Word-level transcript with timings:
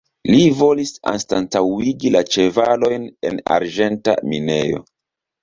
Li 0.27 0.37
volis 0.61 0.93
anstataŭigi 1.11 2.13
la 2.15 2.23
ĉevalojn 2.37 3.07
en 3.31 3.39
arĝenta 3.59 4.19
minejo. 4.33 4.83